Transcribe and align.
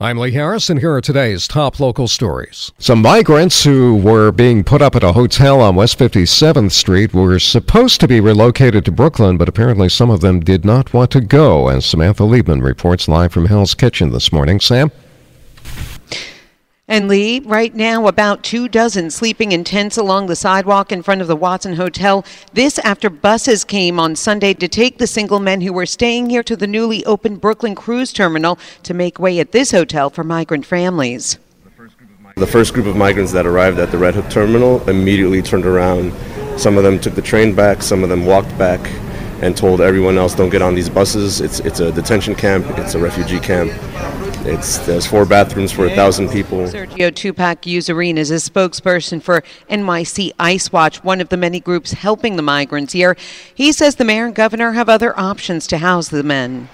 I'm 0.00 0.16
Lee 0.16 0.30
Harris, 0.30 0.70
and 0.70 0.78
here 0.78 0.92
are 0.92 1.00
today's 1.00 1.48
top 1.48 1.80
local 1.80 2.06
stories. 2.06 2.70
Some 2.78 3.02
migrants 3.02 3.64
who 3.64 3.96
were 3.96 4.30
being 4.30 4.62
put 4.62 4.80
up 4.80 4.94
at 4.94 5.02
a 5.02 5.10
hotel 5.10 5.60
on 5.60 5.74
West 5.74 5.98
57th 5.98 6.70
Street 6.70 7.12
were 7.12 7.40
supposed 7.40 8.00
to 8.02 8.06
be 8.06 8.20
relocated 8.20 8.84
to 8.84 8.92
Brooklyn, 8.92 9.36
but 9.36 9.48
apparently 9.48 9.88
some 9.88 10.08
of 10.08 10.20
them 10.20 10.38
did 10.38 10.64
not 10.64 10.92
want 10.94 11.10
to 11.10 11.20
go, 11.20 11.66
as 11.66 11.84
Samantha 11.84 12.22
Liebman 12.22 12.62
reports 12.62 13.08
live 13.08 13.32
from 13.32 13.46
Hell's 13.46 13.74
Kitchen 13.74 14.12
this 14.12 14.32
morning. 14.32 14.60
Sam? 14.60 14.92
And 16.90 17.06
Lee, 17.06 17.40
right 17.40 17.74
now, 17.74 18.06
about 18.06 18.42
two 18.42 18.66
dozen 18.66 19.10
sleeping 19.10 19.52
in 19.52 19.62
tents 19.62 19.98
along 19.98 20.26
the 20.26 20.34
sidewalk 20.34 20.90
in 20.90 21.02
front 21.02 21.20
of 21.20 21.28
the 21.28 21.36
Watson 21.36 21.74
Hotel. 21.74 22.24
This 22.54 22.78
after 22.78 23.10
buses 23.10 23.62
came 23.62 24.00
on 24.00 24.16
Sunday 24.16 24.54
to 24.54 24.68
take 24.68 24.96
the 24.96 25.06
single 25.06 25.38
men 25.38 25.60
who 25.60 25.74
were 25.74 25.84
staying 25.84 26.30
here 26.30 26.42
to 26.42 26.56
the 26.56 26.66
newly 26.66 27.04
opened 27.04 27.42
Brooklyn 27.42 27.74
Cruise 27.74 28.10
Terminal 28.10 28.58
to 28.84 28.94
make 28.94 29.18
way 29.18 29.38
at 29.38 29.52
this 29.52 29.70
hotel 29.70 30.08
for 30.08 30.24
migrant 30.24 30.64
families. 30.64 31.38
The 32.36 32.46
first 32.46 32.72
group 32.72 32.86
of 32.86 32.96
migrants 32.96 33.32
that 33.32 33.44
arrived 33.44 33.78
at 33.78 33.90
the 33.90 33.98
Red 33.98 34.14
Hook 34.14 34.30
terminal 34.30 34.88
immediately 34.88 35.42
turned 35.42 35.66
around. 35.66 36.14
Some 36.58 36.78
of 36.78 36.84
them 36.84 36.98
took 36.98 37.14
the 37.14 37.20
train 37.20 37.54
back, 37.54 37.82
some 37.82 38.02
of 38.02 38.08
them 38.08 38.24
walked 38.24 38.56
back 38.56 38.80
and 39.40 39.56
told 39.56 39.80
everyone 39.80 40.18
else 40.18 40.34
don't 40.34 40.50
get 40.50 40.62
on 40.62 40.74
these 40.74 40.88
buses. 40.88 41.40
It's 41.40 41.60
it's 41.60 41.80
a 41.80 41.92
detention 41.92 42.34
camp, 42.34 42.66
it's 42.78 42.94
a 42.94 42.98
refugee 42.98 43.40
camp. 43.40 43.70
It's 44.46 44.78
there's 44.78 45.06
four 45.06 45.26
bathrooms 45.26 45.72
for 45.72 45.86
a 45.86 45.94
thousand 45.94 46.30
people. 46.30 46.58
Sergio 46.60 47.14
Tupac 47.14 47.62
Uzurin 47.62 48.16
is 48.16 48.30
a 48.30 48.36
spokesperson 48.36 49.22
for 49.22 49.42
NYC 49.68 50.32
Ice 50.38 50.72
Watch, 50.72 51.04
one 51.04 51.20
of 51.20 51.28
the 51.28 51.36
many 51.36 51.60
groups 51.60 51.92
helping 51.92 52.36
the 52.36 52.42
migrants 52.42 52.92
here. 52.92 53.16
He 53.54 53.72
says 53.72 53.96
the 53.96 54.04
mayor 54.04 54.26
and 54.26 54.34
governor 54.34 54.72
have 54.72 54.88
other 54.88 55.18
options 55.18 55.66
to 55.68 55.78
house 55.78 56.08
the 56.08 56.22
men. 56.22 56.68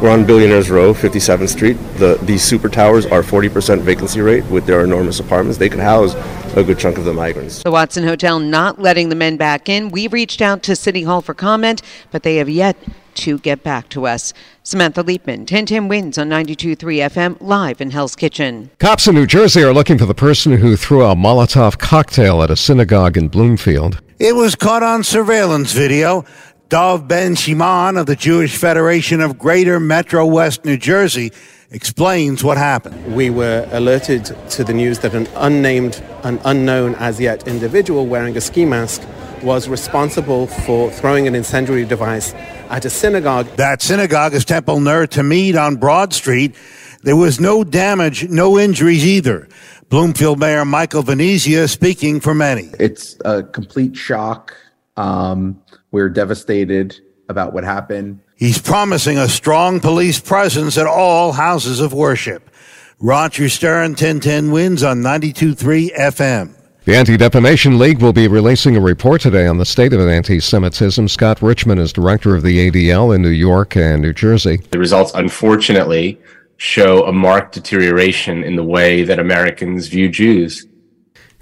We're 0.00 0.08
on 0.08 0.24
Billionaires 0.24 0.70
Row, 0.70 0.94
57th 0.94 1.50
Street. 1.50 1.74
The 1.98 2.18
these 2.22 2.42
super 2.42 2.70
towers 2.70 3.04
are 3.04 3.20
40% 3.22 3.82
vacancy 3.82 4.22
rate 4.22 4.46
with 4.46 4.64
their 4.64 4.82
enormous 4.82 5.20
apartments. 5.20 5.58
They 5.58 5.68
could 5.68 5.80
house 5.80 6.14
a 6.56 6.64
good 6.64 6.78
chunk 6.78 6.96
of 6.96 7.04
the 7.04 7.12
migrants. 7.12 7.62
The 7.62 7.70
Watson 7.70 8.04
Hotel 8.04 8.38
not 8.38 8.80
letting 8.80 9.10
the 9.10 9.14
men 9.14 9.36
back 9.36 9.68
in. 9.68 9.90
We 9.90 10.08
reached 10.08 10.40
out 10.40 10.62
to 10.62 10.74
City 10.74 11.02
Hall 11.02 11.20
for 11.20 11.34
comment, 11.34 11.82
but 12.10 12.22
they 12.22 12.36
have 12.36 12.48
yet 12.48 12.78
to 13.16 13.38
get 13.40 13.62
back 13.62 13.90
to 13.90 14.06
us. 14.06 14.32
Samantha 14.62 15.04
Liebman, 15.04 15.40
1010 15.40 15.88
Wins 15.88 16.16
on 16.16 16.30
92.3 16.30 16.76
FM, 17.10 17.36
live 17.38 17.82
in 17.82 17.90
Hell's 17.90 18.16
Kitchen. 18.16 18.70
Cops 18.78 19.06
in 19.06 19.14
New 19.14 19.26
Jersey 19.26 19.62
are 19.62 19.74
looking 19.74 19.98
for 19.98 20.06
the 20.06 20.14
person 20.14 20.52
who 20.52 20.76
threw 20.76 21.04
a 21.04 21.14
Molotov 21.14 21.76
cocktail 21.78 22.42
at 22.42 22.50
a 22.50 22.56
synagogue 22.56 23.18
in 23.18 23.28
Bloomfield. 23.28 24.00
It 24.18 24.36
was 24.36 24.54
caught 24.54 24.82
on 24.82 25.02
surveillance 25.02 25.72
video. 25.72 26.26
Dov 26.70 27.08
Ben 27.08 27.34
Shimon 27.34 27.96
of 27.96 28.06
the 28.06 28.14
Jewish 28.14 28.56
Federation 28.56 29.20
of 29.20 29.36
Greater 29.36 29.80
Metro 29.80 30.24
West 30.24 30.64
New 30.64 30.76
Jersey 30.76 31.32
explains 31.72 32.44
what 32.44 32.58
happened. 32.58 33.16
We 33.16 33.28
were 33.28 33.68
alerted 33.72 34.26
to 34.50 34.62
the 34.62 34.72
news 34.72 35.00
that 35.00 35.12
an 35.12 35.26
unnamed 35.34 36.00
and 36.22 36.40
unknown 36.44 36.94
as 36.94 37.18
yet 37.18 37.48
individual 37.48 38.06
wearing 38.06 38.36
a 38.36 38.40
ski 38.40 38.64
mask 38.64 39.02
was 39.42 39.68
responsible 39.68 40.46
for 40.46 40.92
throwing 40.92 41.26
an 41.26 41.34
incendiary 41.34 41.84
device 41.84 42.34
at 42.68 42.84
a 42.84 42.90
synagogue. 42.90 43.48
That 43.56 43.82
synagogue 43.82 44.34
is 44.34 44.44
Temple 44.44 44.78
Ner 44.78 45.08
Tamid 45.08 45.60
on 45.60 45.74
Broad 45.74 46.12
Street. 46.12 46.54
There 47.02 47.16
was 47.16 47.40
no 47.40 47.64
damage, 47.64 48.28
no 48.28 48.60
injuries 48.60 49.04
either. 49.04 49.48
Bloomfield 49.88 50.38
Mayor 50.38 50.64
Michael 50.64 51.02
Venezia 51.02 51.66
speaking 51.66 52.20
for 52.20 52.32
many. 52.32 52.70
It's 52.78 53.16
a 53.24 53.42
complete 53.42 53.96
shock. 53.96 54.54
Um, 54.96 55.60
we're 55.90 56.08
devastated 56.08 57.00
about 57.28 57.52
what 57.52 57.64
happened. 57.64 58.20
He's 58.36 58.60
promising 58.60 59.18
a 59.18 59.28
strong 59.28 59.80
police 59.80 60.18
presence 60.18 60.76
at 60.78 60.86
all 60.86 61.32
houses 61.32 61.80
of 61.80 61.92
worship. 61.92 62.50
Roger 62.98 63.48
Stern, 63.48 63.92
1010 63.92 64.50
wins 64.50 64.82
on 64.82 64.98
92.3 64.98 65.94
FM. 65.96 66.54
The 66.84 66.96
Anti 66.96 67.16
Defamation 67.16 67.78
League 67.78 68.00
will 68.00 68.12
be 68.12 68.26
releasing 68.26 68.76
a 68.76 68.80
report 68.80 69.20
today 69.20 69.46
on 69.46 69.58
the 69.58 69.64
state 69.64 69.92
of 69.92 70.00
anti 70.00 70.40
Semitism. 70.40 71.08
Scott 71.08 71.40
Richmond 71.42 71.80
is 71.80 71.92
director 71.92 72.34
of 72.34 72.42
the 72.42 72.70
ADL 72.70 73.14
in 73.14 73.22
New 73.22 73.28
York 73.28 73.76
and 73.76 74.02
New 74.02 74.12
Jersey. 74.12 74.56
The 74.70 74.78
results, 74.78 75.12
unfortunately, 75.14 76.18
show 76.56 77.06
a 77.06 77.12
marked 77.12 77.54
deterioration 77.54 78.42
in 78.42 78.56
the 78.56 78.64
way 78.64 79.02
that 79.04 79.18
Americans 79.18 79.88
view 79.88 80.08
Jews. 80.08 80.66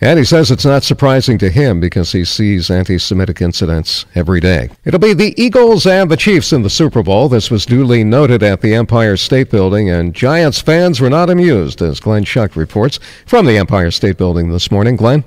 And 0.01 0.17
he 0.17 0.25
says 0.25 0.53
it's 0.53 0.65
not 0.65 0.85
surprising 0.85 1.39
to 1.39 1.51
him 1.51 1.81
because 1.81 2.13
he 2.13 2.25
sees 2.25 2.71
anti 2.71 2.99
Semitic 2.99 3.43
incidents 3.43 4.07
every 4.15 4.39
day. 4.39 4.71
It'll 4.85 5.01
be 5.01 5.13
the 5.13 5.35
Eagles 5.41 5.87
and 5.87 6.09
the 6.09 6.17
Chiefs 6.17 6.53
in 6.53 6.63
the 6.63 6.71
Super 6.71 7.03
Bowl. 7.03 7.29
This 7.29 7.51
was 7.51 7.67
duly 7.67 8.05
noted 8.05 8.45
at 8.45 8.61
the 8.61 8.75
Empire 8.75 9.17
State 9.17 9.51
Building, 9.51 9.91
and 9.91 10.15
Giants 10.15 10.61
fans 10.61 11.01
were 11.01 11.11
not 11.11 11.31
amused, 11.31 11.83
as 11.83 11.99
Glenn 11.99 12.25
Schuck 12.25 12.55
reports 12.55 13.01
from 13.27 13.45
the 13.45 13.59
Empire 13.59 13.91
State 13.91 14.17
Building 14.17 14.51
this 14.51 14.71
morning. 14.71 14.95
Glenn? 14.95 15.25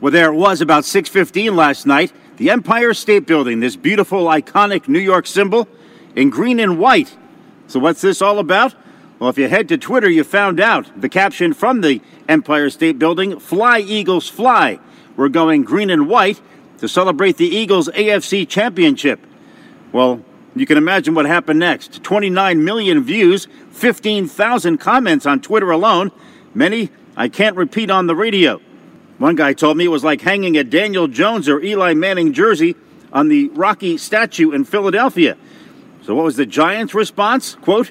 Well, 0.00 0.10
there 0.10 0.32
it 0.32 0.36
was 0.36 0.62
about 0.62 0.84
6:15 0.84 1.54
last 1.54 1.86
night. 1.86 2.10
The 2.38 2.48
Empire 2.50 2.94
State 2.94 3.26
Building, 3.26 3.60
this 3.60 3.76
beautiful, 3.76 4.24
iconic 4.24 4.88
New 4.88 4.98
York 4.98 5.26
symbol, 5.26 5.68
in 6.16 6.30
green 6.30 6.60
and 6.60 6.78
white. 6.78 7.14
So, 7.66 7.78
what's 7.78 8.00
this 8.00 8.22
all 8.22 8.38
about? 8.38 8.74
Well, 9.24 9.30
if 9.30 9.38
you 9.38 9.48
head 9.48 9.70
to 9.70 9.78
Twitter, 9.78 10.10
you 10.10 10.22
found 10.22 10.60
out 10.60 11.00
the 11.00 11.08
caption 11.08 11.54
from 11.54 11.80
the 11.80 12.02
Empire 12.28 12.68
State 12.68 12.98
Building 12.98 13.40
Fly, 13.40 13.78
Eagles, 13.78 14.28
fly. 14.28 14.78
We're 15.16 15.30
going 15.30 15.62
green 15.62 15.88
and 15.88 16.10
white 16.10 16.42
to 16.76 16.90
celebrate 16.90 17.38
the 17.38 17.46
Eagles' 17.46 17.88
AFC 17.88 18.46
championship. 18.46 19.18
Well, 19.92 20.22
you 20.54 20.66
can 20.66 20.76
imagine 20.76 21.14
what 21.14 21.24
happened 21.24 21.58
next 21.58 22.02
29 22.02 22.62
million 22.62 23.02
views, 23.02 23.48
15,000 23.70 24.76
comments 24.76 25.24
on 25.24 25.40
Twitter 25.40 25.70
alone. 25.70 26.12
Many 26.52 26.90
I 27.16 27.30
can't 27.30 27.56
repeat 27.56 27.90
on 27.90 28.06
the 28.06 28.14
radio. 28.14 28.60
One 29.16 29.36
guy 29.36 29.54
told 29.54 29.78
me 29.78 29.86
it 29.86 29.88
was 29.88 30.04
like 30.04 30.20
hanging 30.20 30.58
a 30.58 30.64
Daniel 30.64 31.08
Jones 31.08 31.48
or 31.48 31.62
Eli 31.62 31.94
Manning 31.94 32.34
jersey 32.34 32.76
on 33.10 33.28
the 33.28 33.48
Rocky 33.54 33.96
statue 33.96 34.52
in 34.52 34.64
Philadelphia. 34.64 35.38
So, 36.02 36.14
what 36.14 36.26
was 36.26 36.36
the 36.36 36.44
Giants' 36.44 36.92
response? 36.92 37.54
Quote, 37.54 37.90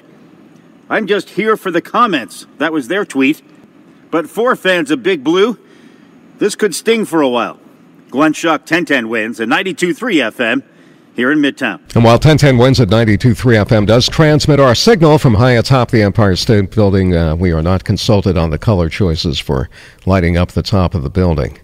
I'm 0.88 1.06
just 1.06 1.30
here 1.30 1.56
for 1.56 1.70
the 1.70 1.80
comments. 1.80 2.46
That 2.58 2.72
was 2.72 2.88
their 2.88 3.04
tweet. 3.04 3.42
But 4.10 4.28
for 4.28 4.54
fans 4.54 4.90
of 4.90 5.02
Big 5.02 5.24
Blue, 5.24 5.58
this 6.38 6.54
could 6.54 6.74
sting 6.74 7.04
for 7.04 7.20
a 7.20 7.28
while. 7.28 7.58
Glenn 8.10 8.32
Schuck, 8.32 8.60
1010 8.60 9.08
wins 9.08 9.40
at 9.40 9.48
92.3 9.48 10.30
FM 10.30 10.62
here 11.16 11.32
in 11.32 11.38
Midtown. 11.38 11.80
And 11.94 12.04
while 12.04 12.14
1010 12.14 12.58
wins 12.58 12.80
at 12.80 12.88
92.3 12.88 13.64
FM 13.64 13.86
does 13.86 14.08
transmit 14.08 14.60
our 14.60 14.74
signal 14.74 15.18
from 15.18 15.34
high 15.34 15.52
atop 15.52 15.90
the 15.90 16.02
Empire 16.02 16.36
State 16.36 16.70
Building, 16.70 17.14
uh, 17.16 17.34
we 17.34 17.52
are 17.52 17.62
not 17.62 17.84
consulted 17.84 18.36
on 18.36 18.50
the 18.50 18.58
color 18.58 18.88
choices 18.88 19.38
for 19.38 19.68
lighting 20.06 20.36
up 20.36 20.52
the 20.52 20.62
top 20.62 20.94
of 20.94 21.02
the 21.02 21.10
building. 21.10 21.58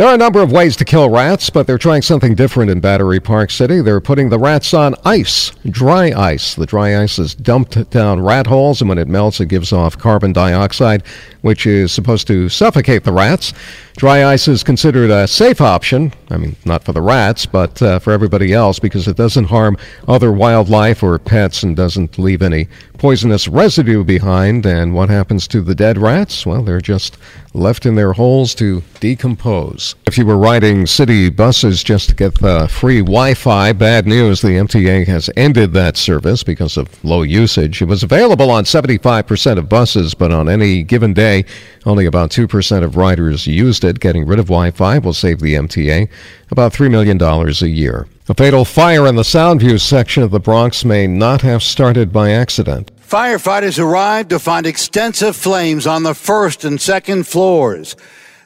There 0.00 0.08
are 0.08 0.14
a 0.14 0.16
number 0.16 0.40
of 0.40 0.50
ways 0.50 0.76
to 0.76 0.86
kill 0.86 1.10
rats, 1.10 1.50
but 1.50 1.66
they're 1.66 1.76
trying 1.76 2.00
something 2.00 2.34
different 2.34 2.70
in 2.70 2.80
Battery 2.80 3.20
Park 3.20 3.50
City. 3.50 3.82
They're 3.82 4.00
putting 4.00 4.30
the 4.30 4.38
rats 4.38 4.72
on 4.72 4.94
ice, 5.04 5.50
dry 5.66 6.10
ice. 6.18 6.54
The 6.54 6.64
dry 6.64 7.02
ice 7.02 7.18
is 7.18 7.34
dumped 7.34 7.90
down 7.90 8.22
rat 8.22 8.46
holes, 8.46 8.80
and 8.80 8.88
when 8.88 8.96
it 8.96 9.08
melts, 9.08 9.40
it 9.40 9.50
gives 9.50 9.74
off 9.74 9.98
carbon 9.98 10.32
dioxide, 10.32 11.02
which 11.42 11.66
is 11.66 11.92
supposed 11.92 12.26
to 12.28 12.48
suffocate 12.48 13.04
the 13.04 13.12
rats. 13.12 13.52
Dry 13.98 14.24
ice 14.24 14.48
is 14.48 14.62
considered 14.62 15.10
a 15.10 15.28
safe 15.28 15.60
option. 15.60 16.14
I 16.30 16.38
mean, 16.38 16.56
not 16.64 16.82
for 16.82 16.94
the 16.94 17.02
rats, 17.02 17.44
but 17.44 17.82
uh, 17.82 17.98
for 17.98 18.14
everybody 18.14 18.54
else 18.54 18.78
because 18.78 19.06
it 19.06 19.18
doesn't 19.18 19.44
harm 19.44 19.76
other 20.08 20.32
wildlife 20.32 21.02
or 21.02 21.18
pets 21.18 21.62
and 21.62 21.76
doesn't 21.76 22.18
leave 22.18 22.40
any 22.40 22.68
poisonous 22.96 23.48
residue 23.48 24.02
behind. 24.02 24.64
And 24.64 24.94
what 24.94 25.10
happens 25.10 25.46
to 25.48 25.60
the 25.60 25.74
dead 25.74 25.98
rats? 25.98 26.46
Well, 26.46 26.62
they're 26.62 26.80
just 26.80 27.18
left 27.54 27.86
in 27.86 27.94
their 27.94 28.12
holes 28.12 28.54
to 28.56 28.82
decompose. 29.00 29.94
If 30.06 30.16
you 30.16 30.26
were 30.26 30.36
riding 30.36 30.86
city 30.86 31.30
buses 31.30 31.82
just 31.82 32.08
to 32.10 32.14
get 32.14 32.38
the 32.40 32.68
free 32.68 33.00
Wi 33.00 33.34
Fi, 33.34 33.72
bad 33.72 34.06
news. 34.06 34.40
The 34.40 34.48
MTA 34.48 35.06
has 35.06 35.30
ended 35.36 35.72
that 35.72 35.96
service 35.96 36.42
because 36.42 36.76
of 36.76 37.02
low 37.04 37.22
usage. 37.22 37.82
It 37.82 37.86
was 37.86 38.02
available 38.02 38.50
on 38.50 38.64
75% 38.64 39.58
of 39.58 39.68
buses, 39.68 40.14
but 40.14 40.32
on 40.32 40.48
any 40.48 40.82
given 40.82 41.12
day, 41.12 41.44
only 41.86 42.06
about 42.06 42.30
2% 42.30 42.84
of 42.84 42.96
riders 42.96 43.46
used 43.46 43.84
it. 43.84 44.00
Getting 44.00 44.26
rid 44.26 44.38
of 44.38 44.46
Wi 44.46 44.70
Fi 44.70 44.98
will 44.98 45.12
save 45.12 45.40
the 45.40 45.54
MTA 45.54 46.08
about 46.50 46.72
$3 46.72 46.90
million 46.90 47.20
a 47.22 47.66
year. 47.66 48.06
A 48.28 48.34
fatal 48.34 48.64
fire 48.64 49.06
in 49.06 49.16
the 49.16 49.22
Soundview 49.22 49.80
section 49.80 50.22
of 50.22 50.30
the 50.30 50.38
Bronx 50.38 50.84
may 50.84 51.06
not 51.06 51.40
have 51.42 51.62
started 51.62 52.12
by 52.12 52.30
accident. 52.30 52.89
Firefighters 53.10 53.82
arrived 53.82 54.30
to 54.30 54.38
find 54.38 54.64
extensive 54.64 55.34
flames 55.34 55.84
on 55.84 56.04
the 56.04 56.14
first 56.14 56.64
and 56.64 56.80
second 56.80 57.26
floors. 57.26 57.96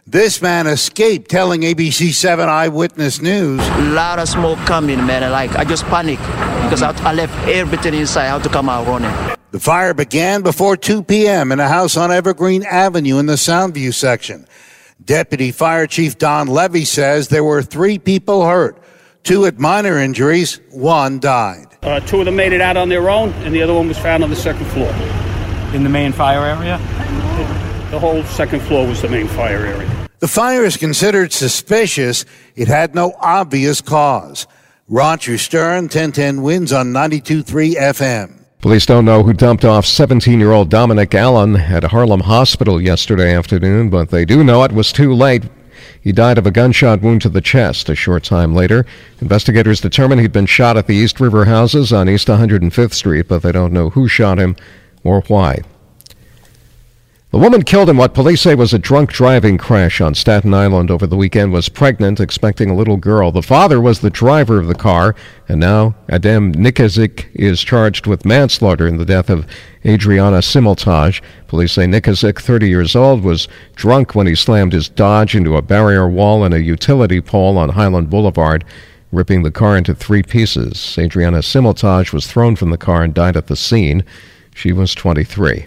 This 0.07 0.41
man 0.41 0.67
escaped, 0.67 1.31
telling 1.31 1.61
ABC 1.61 2.15
7 2.15 2.49
Eyewitness 2.49 3.21
News. 3.21 3.61
A 3.61 3.81
lot 3.91 4.19
of 4.19 4.27
smoke 4.27 4.59
coming, 4.61 5.05
man. 5.05 5.31
Like, 5.31 5.55
I 5.55 5.65
just 5.65 5.85
panicked 5.85 6.23
because 6.63 6.81
I, 6.81 6.93
I 7.07 7.13
left 7.13 7.35
everything 7.47 7.93
inside. 7.93 8.29
I 8.29 8.33
had 8.33 8.43
to 8.45 8.49
come 8.49 8.71
out 8.71 8.87
running. 8.87 9.37
The 9.51 9.61
fire 9.61 9.93
began 9.93 10.41
before 10.41 10.79
2 10.79 11.03
p.m. 11.03 11.53
in 11.53 11.61
a 11.61 11.69
house 11.69 11.99
on 11.99 12.11
Evergreen 12.11 12.63
Avenue 12.63 13.19
in 13.19 13.27
the 13.27 13.35
Soundview 13.35 13.93
section. 13.93 14.47
Deputy 15.05 15.53
Fire 15.53 15.87
Chief 15.87 16.17
Don 16.17 16.47
Levy 16.47 16.87
says 16.87 17.29
there 17.29 17.45
were 17.45 17.63
three 17.63 17.99
people 17.99 18.47
hurt. 18.47 18.83
Two 19.25 19.43
had 19.43 19.61
minor 19.61 19.99
injuries, 19.99 20.59
one 20.71 21.21
died. 21.21 21.74
Uh, 21.85 22.01
two 22.01 22.21
of 22.21 22.25
them 22.25 22.37
made 22.37 22.53
it 22.53 22.61
out 22.61 22.77
on 22.77 22.89
their 22.89 23.11
own, 23.11 23.31
and 23.45 23.55
the 23.55 23.63
other 23.63 23.75
one 23.75 23.89
was 23.89 23.99
found 23.99 24.25
on 24.25 24.31
the 24.31 24.37
second 24.37 24.65
floor. 24.67 24.91
In 25.75 25.83
the 25.83 25.91
main 25.91 26.13
fire 26.13 26.45
area? 26.45 26.79
The 27.91 27.99
whole 27.99 28.25
second 28.25 28.61
floor 28.61 28.87
was 28.87 29.03
the 29.03 29.09
main 29.09 29.29
fire 29.29 29.67
area. 29.67 30.09
The 30.21 30.29
fire 30.29 30.65
is 30.65 30.79
considered 30.79 31.33
suspicious. 31.33 32.25
It 32.57 32.69
had 32.69 32.95
no 32.95 33.15
obvious 33.21 33.83
cause. 33.83 34.47
Roger 34.89 35.37
Stern, 35.37 35.85
1010 35.85 36.43
wins 36.43 36.73
on 36.73 36.93
92.3 36.93 37.75
FM. 37.75 38.45
Police 38.61 38.87
don't 38.87 39.05
know 39.05 39.23
who 39.23 39.35
dumped 39.35 39.67
off 39.67 39.85
17 39.85 40.41
year 40.41 40.53
old 40.53 40.71
Dominic 40.71 41.15
Allen 41.15 41.57
at 41.57 41.85
a 41.85 41.89
Harlem 41.89 42.21
hospital 42.21 42.81
yesterday 42.81 43.37
afternoon, 43.37 43.91
but 43.91 44.09
they 44.09 44.25
do 44.25 44.43
know 44.43 44.63
it 44.63 44.73
was 44.73 44.91
too 44.91 45.13
late. 45.13 45.45
He 46.01 46.13
died 46.13 46.39
of 46.39 46.47
a 46.47 46.51
gunshot 46.51 47.03
wound 47.03 47.23
to 47.23 47.29
the 47.29 47.41
chest 47.41 47.89
a 47.89 47.95
short 47.95 48.25
time 48.25 48.55
later. 48.55 48.87
Investigators 49.21 49.81
determined 49.81 50.21
he'd 50.21 50.33
been 50.33 50.47
shot 50.47 50.77
at 50.77 50.87
the 50.87 50.95
East 50.95 51.21
River 51.21 51.45
houses 51.45 51.93
on 51.93 52.09
East 52.09 52.29
105th 52.29 52.93
Street, 52.93 53.29
but 53.29 53.43
they 53.43 53.53
don't 53.53 53.73
know 53.73 53.91
who 53.91 54.09
shot 54.09 54.39
him 54.39 54.57
or 55.03 55.23
why. 55.23 55.63
The 57.35 57.41
woman 57.41 57.65
killed 57.65 57.91
in 57.91 57.97
what 57.97 58.15
police 58.15 58.43
say 58.43 58.55
was 58.55 58.73
a 58.73 58.79
drunk 58.79 59.11
driving 59.11 59.59
crash 59.59 60.01
on 60.01 60.15
Staten 60.15 60.55
Island 60.55 60.89
over 60.89 61.05
the 61.05 61.17
weekend 61.17 61.51
was 61.51 61.69
pregnant, 61.69 62.21
expecting 62.21 62.71
a 62.71 62.77
little 62.77 62.97
girl. 62.97 63.33
The 63.33 63.43
father 63.43 63.81
was 63.81 63.99
the 63.99 64.09
driver 64.09 64.61
of 64.61 64.69
the 64.69 64.75
car, 64.77 65.17
and 65.49 65.59
now 65.59 65.97
Adem 66.09 66.55
Nikazik 66.55 67.27
is 67.35 67.61
charged 67.61 68.07
with 68.07 68.25
manslaughter 68.25 68.87
in 68.87 68.99
the 68.99 69.05
death 69.05 69.31
of 69.31 69.49
Adriana 69.85 70.43
Simultage. 70.43 71.23
Police 71.49 71.73
say 71.73 71.87
Nikazik, 71.87 72.41
30 72.41 72.69
years 72.69 72.95
old, 72.95 73.25
was 73.25 73.49
drunk 73.75 74.15
when 74.15 74.29
he 74.29 74.37
slammed 74.37 74.73
his 74.73 74.89
Dodge 74.89 75.35
into 75.35 75.57
a 75.57 75.61
barrier 75.61 76.09
wall 76.09 76.45
and 76.45 76.55
a 76.55 76.63
utility 76.63 77.21
pole 77.21 77.59
on 77.59 77.71
Highland 77.71 78.11
Boulevard 78.11 78.65
ripping 79.11 79.43
the 79.43 79.51
car 79.51 79.77
into 79.77 79.93
three 79.93 80.23
pieces. 80.23 80.97
Adriana 80.97 81.39
Simultage 81.39 82.13
was 82.13 82.29
thrown 82.29 82.55
from 82.55 82.71
the 82.71 82.79
car 82.79 83.03
and 83.03 83.13
died 83.13 83.37
at 83.37 83.49
the 83.49 83.57
scene. 83.57 84.05
She 84.55 84.73
was 84.73 84.95
23. 84.95 85.67